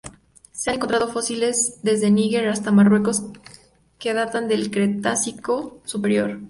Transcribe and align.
Se 0.51 0.71
han 0.71 0.77
encontrado 0.77 1.09
fósiles 1.09 1.79
desde 1.83 2.09
Níger 2.09 2.47
hasta 2.47 2.71
Marruecos 2.71 3.21
que 3.99 4.15
datan 4.15 4.47
del 4.47 4.71
Cretácico 4.71 5.79
Superior. 5.85 6.39